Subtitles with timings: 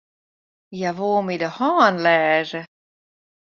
[0.77, 2.61] Hja woe my de hân lêze.